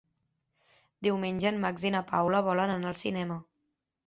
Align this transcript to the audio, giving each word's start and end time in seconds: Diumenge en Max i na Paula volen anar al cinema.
Diumenge 1.07 1.49
en 1.51 1.59
Max 1.67 1.85
i 1.91 1.93
na 1.97 2.01
Paula 2.09 2.41
volen 2.49 2.75
anar 2.79 2.91
al 2.95 2.99
cinema. 3.05 3.39